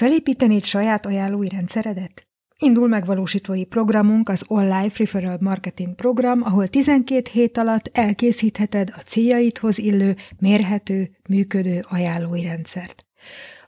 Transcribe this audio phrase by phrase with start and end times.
[0.00, 2.26] Felépítenéd saját ajánlói rendszeredet?
[2.58, 9.78] Indul megvalósítói programunk az Life Referral Marketing program, ahol 12 hét alatt elkészítheted a céljaidhoz
[9.78, 13.06] illő, mérhető, működő ajánlói rendszert.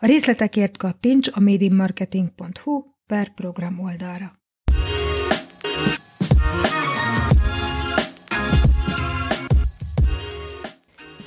[0.00, 4.41] A részletekért kattints a madeinmarketing.hu per program oldalra.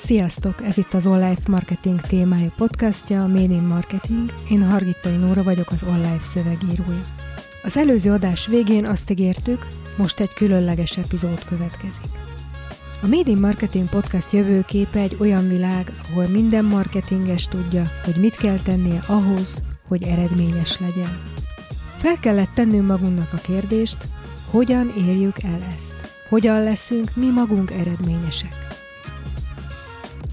[0.06, 0.62] Sziasztok!
[0.64, 4.34] Ez itt az Life Marketing témájú podcastja, a Made in Marketing.
[4.50, 7.02] Én Hargittai Nóra vagyok, az Life szövegírója.
[7.64, 12.06] Az előző adás végén azt ígértük, most egy különleges epizód következik.
[13.02, 18.36] A Made in Marketing podcast jövőképe egy olyan világ, ahol minden marketinges tudja, hogy mit
[18.36, 21.22] kell tennie ahhoz, hogy eredményes legyen.
[21.98, 23.98] Fel kellett tennünk magunknak a kérdést,
[24.50, 25.94] hogyan érjük el ezt?
[26.30, 28.75] Hogyan leszünk mi magunk eredményesek?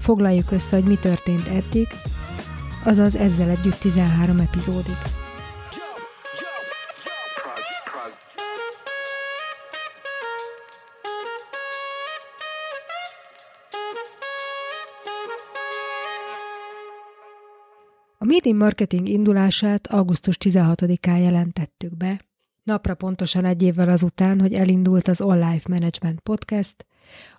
[0.03, 1.87] Foglaljuk össze, hogy mi történt eddig,
[2.83, 4.97] azaz ezzel együtt 13 epizódig.
[18.17, 22.21] A Meeting Marketing indulását augusztus 16-án jelentettük be,
[22.63, 26.85] napra pontosan egy évvel azután, hogy elindult az All Life Management Podcast,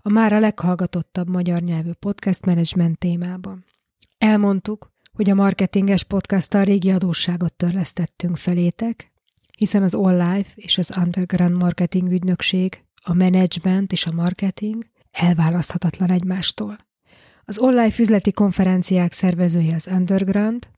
[0.01, 3.65] a már a leghallgatottabb magyar nyelvű podcast management témában.
[4.19, 9.13] Elmondtuk, hogy a marketinges podcasttal régi adósságot törlesztettünk felétek,
[9.57, 16.77] hiszen az Life és az Underground Marketing ügynökség, a management és a marketing elválaszthatatlan egymástól.
[17.45, 20.69] Az online üzleti konferenciák szervezője az Underground,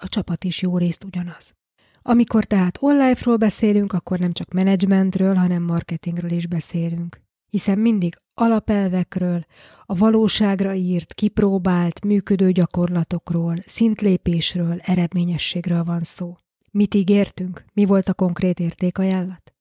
[0.00, 1.54] a csapat is jó részt ugyanaz.
[2.02, 7.20] Amikor tehát online-ról beszélünk, akkor nem csak menedzsmentről, hanem marketingről is beszélünk.
[7.50, 9.44] Hiszen mindig alapelvekről,
[9.86, 16.36] a valóságra írt, kipróbált, működő gyakorlatokról, szintlépésről, eredményességről van szó.
[16.70, 17.64] Mit ígértünk?
[17.72, 19.54] Mi volt a konkrét értékajánlat?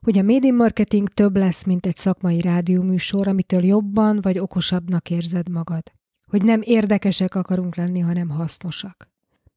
[0.00, 5.48] Hogy a média marketing több lesz, mint egy szakmai rádióműsor, amitől jobban vagy okosabbnak érzed
[5.48, 5.82] magad.
[6.26, 9.08] Hogy nem érdekesek akarunk lenni, hanem hasznosak.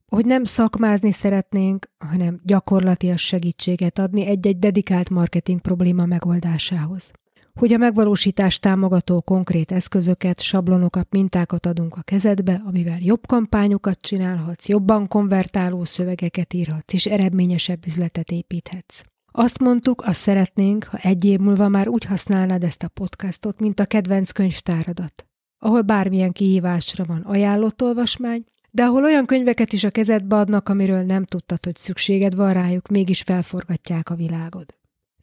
[0.06, 7.10] Hogy nem szakmázni szeretnénk, hanem gyakorlatias segítséget adni egy-egy dedikált marketing probléma megoldásához
[7.60, 14.68] hogy a megvalósítást támogató konkrét eszközöket, sablonokat, mintákat adunk a kezedbe, amivel jobb kampányokat csinálhatsz,
[14.68, 19.02] jobban konvertáló szövegeket írhatsz, és eredményesebb üzletet építhetsz.
[19.32, 23.80] Azt mondtuk, azt szeretnénk, ha egy év múlva már úgy használnád ezt a podcastot, mint
[23.80, 25.26] a kedvenc könyvtáradat,
[25.58, 31.02] ahol bármilyen kihívásra van ajánlott olvasmány, de ahol olyan könyveket is a kezedbe adnak, amiről
[31.02, 34.66] nem tudtad, hogy szükséged van rájuk, mégis felforgatják a világod.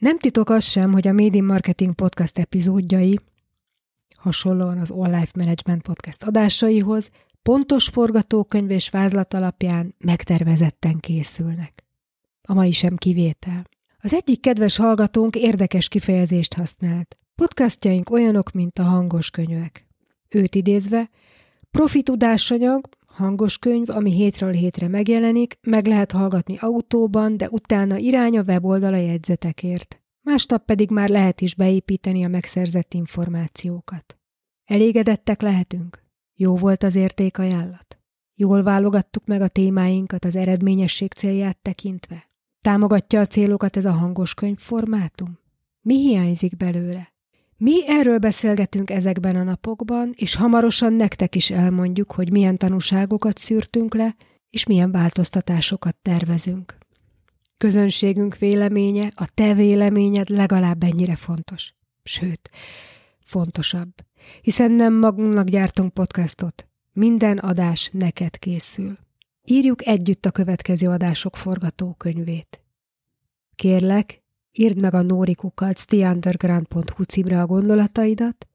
[0.01, 3.19] Nem titok az sem, hogy a Made in Marketing podcast epizódjai,
[4.15, 7.09] hasonlóan az Life Management podcast adásaihoz,
[7.41, 11.83] pontos forgatókönyv és vázlat alapján megtervezetten készülnek.
[12.41, 13.67] A mai sem kivétel.
[13.99, 17.17] Az egyik kedves hallgatónk érdekes kifejezést használt.
[17.35, 19.87] Podcastjaink olyanok, mint a hangos könyvek.
[20.29, 21.09] Őt idézve,
[21.71, 28.37] profi tudásanyag, hangos könyv, ami hétről hétre megjelenik, meg lehet hallgatni autóban, de utána irány
[28.37, 30.01] a weboldala jegyzetekért.
[30.21, 34.17] Másnap pedig már lehet is beépíteni a megszerzett információkat.
[34.65, 36.03] Elégedettek lehetünk?
[36.35, 37.99] Jó volt az értékajánlat?
[38.35, 42.29] Jól válogattuk meg a témáinkat az eredményesség célját tekintve?
[42.61, 45.39] Támogatja a célokat ez a hangos könyv formátum?
[45.81, 47.10] Mi hiányzik belőle?
[47.63, 53.93] Mi erről beszélgetünk ezekben a napokban, és hamarosan nektek is elmondjuk, hogy milyen tanúságokat szűrtünk
[53.93, 54.15] le,
[54.49, 56.77] és milyen változtatásokat tervezünk.
[57.57, 61.73] Közönségünk véleménye, a te véleményed legalább ennyire fontos.
[62.03, 62.49] Sőt,
[63.23, 63.93] fontosabb.
[64.41, 66.67] Hiszen nem magunknak gyártunk podcastot.
[66.93, 68.97] Minden adás neked készül.
[69.45, 72.63] Írjuk együtt a következő adások forgatókönyvét.
[73.55, 74.21] Kérlek,
[74.53, 78.47] írd meg a nórikukat theunderground.hu címre a gondolataidat,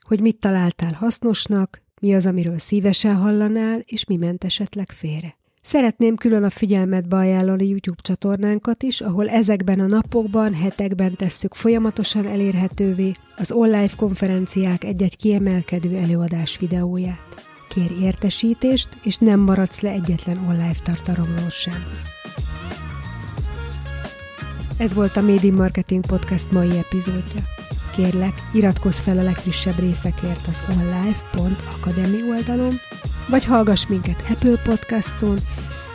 [0.00, 5.36] hogy mit találtál hasznosnak, mi az, amiről szívesen hallanál, és mi ment esetleg félre.
[5.62, 12.26] Szeretném külön a figyelmetbe ajánlani YouTube csatornánkat is, ahol ezekben a napokban, hetekben tesszük folyamatosan
[12.26, 17.48] elérhetővé az online konferenciák egy-egy kiemelkedő előadás videóját.
[17.68, 21.82] Kér értesítést, és nem maradsz le egyetlen online tartalomról sem.
[24.76, 27.42] Ez volt a Made in Marketing Podcast mai epizódja.
[27.96, 32.72] Kérlek, iratkozz fel a legfrissebb részekért az onlife.academy oldalon,
[33.28, 35.38] vagy hallgass minket Apple Podcaston,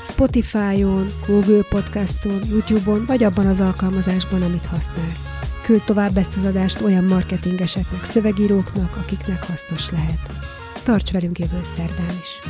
[0.04, 5.28] Spotify-on, Google Podcaston, YouTube-on, vagy abban az alkalmazásban, amit használsz.
[5.64, 10.20] Küld tovább ezt az adást olyan marketingeseknek, szövegíróknak, akiknek hasznos lehet.
[10.84, 12.50] Tarts velünk jövő szerdán is!